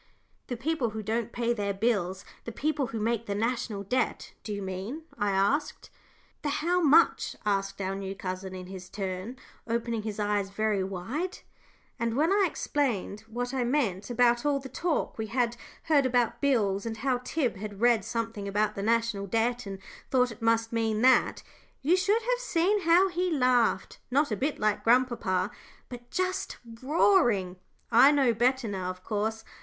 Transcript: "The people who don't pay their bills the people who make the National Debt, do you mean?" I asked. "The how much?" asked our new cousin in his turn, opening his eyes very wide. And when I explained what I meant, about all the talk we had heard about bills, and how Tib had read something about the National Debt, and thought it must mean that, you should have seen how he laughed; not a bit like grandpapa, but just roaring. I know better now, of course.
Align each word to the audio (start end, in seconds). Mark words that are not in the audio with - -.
"The 0.47 0.57
people 0.57 0.89
who 0.89 1.03
don't 1.03 1.31
pay 1.31 1.53
their 1.53 1.75
bills 1.75 2.25
the 2.45 2.51
people 2.51 2.87
who 2.87 2.99
make 2.99 3.27
the 3.27 3.35
National 3.35 3.83
Debt, 3.83 4.33
do 4.43 4.51
you 4.51 4.63
mean?" 4.63 5.03
I 5.15 5.29
asked. 5.29 5.91
"The 6.41 6.49
how 6.49 6.81
much?" 6.81 7.35
asked 7.45 7.79
our 7.79 7.93
new 7.93 8.15
cousin 8.15 8.55
in 8.55 8.65
his 8.65 8.89
turn, 8.89 9.35
opening 9.67 10.01
his 10.01 10.19
eyes 10.19 10.49
very 10.49 10.83
wide. 10.83 11.37
And 11.99 12.15
when 12.17 12.31
I 12.33 12.45
explained 12.47 13.19
what 13.27 13.53
I 13.53 13.63
meant, 13.63 14.09
about 14.09 14.43
all 14.43 14.59
the 14.59 14.69
talk 14.69 15.19
we 15.19 15.27
had 15.27 15.55
heard 15.83 16.07
about 16.07 16.41
bills, 16.41 16.83
and 16.87 16.97
how 16.97 17.19
Tib 17.19 17.57
had 17.57 17.79
read 17.79 18.03
something 18.03 18.47
about 18.47 18.73
the 18.73 18.81
National 18.81 19.27
Debt, 19.27 19.67
and 19.67 19.77
thought 20.09 20.31
it 20.31 20.41
must 20.41 20.73
mean 20.73 21.03
that, 21.03 21.43
you 21.83 21.95
should 21.95 22.23
have 22.23 22.39
seen 22.39 22.81
how 22.85 23.09
he 23.09 23.29
laughed; 23.29 23.99
not 24.09 24.31
a 24.31 24.35
bit 24.35 24.57
like 24.57 24.83
grandpapa, 24.83 25.51
but 25.89 26.09
just 26.09 26.57
roaring. 26.81 27.57
I 27.91 28.11
know 28.11 28.33
better 28.33 28.67
now, 28.67 28.89
of 28.89 29.03
course. 29.03 29.43